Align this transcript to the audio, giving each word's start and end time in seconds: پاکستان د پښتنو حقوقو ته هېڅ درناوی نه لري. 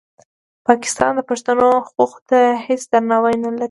پاکستان 0.67 1.11
د 1.15 1.21
پښتنو 1.29 1.67
حقوقو 1.87 2.19
ته 2.29 2.39
هېڅ 2.65 2.81
درناوی 2.91 3.35
نه 3.43 3.49
لري. 3.53 3.59